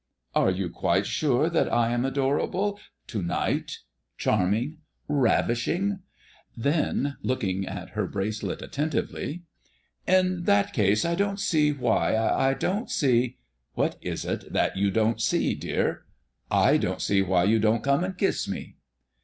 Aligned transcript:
"Are 0.33 0.49
you 0.49 0.67
quite 0.67 1.05
sure 1.05 1.47
that 1.47 1.71
I 1.71 1.91
am 1.91 2.05
adorable 2.05 2.79
to 3.05 3.21
night, 3.21 3.77
charming, 4.17 4.79
ravishing?" 5.07 5.99
Then, 6.57 7.17
looking 7.21 7.67
at 7.67 7.89
her 7.91 8.07
bracelet 8.07 8.63
attentively, 8.63 9.43
"In 10.07 10.45
that 10.45 10.73
case 10.73 11.05
I 11.05 11.13
don't 11.13 11.39
see 11.39 11.71
why 11.71 12.17
I 12.17 12.55
don't 12.55 12.89
see" 12.89 13.37
"What 13.75 13.99
is 14.01 14.25
it 14.25 14.51
that 14.51 14.75
you 14.75 14.89
don't 14.89 15.21
see, 15.21 15.53
dear?" 15.53 16.05
"I 16.49 16.77
don't 16.77 16.99
see 16.99 17.21
why 17.21 17.43
you 17.43 17.59
don't 17.59 17.83
come 17.83 18.03
and 18.03 18.17
kiss 18.17 18.47
me." 18.47 18.77